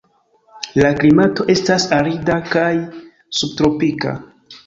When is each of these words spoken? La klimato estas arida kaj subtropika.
La 0.83 0.89
klimato 1.01 1.45
estas 1.55 1.85
arida 1.99 2.39
kaj 2.55 2.71
subtropika. 3.41 4.15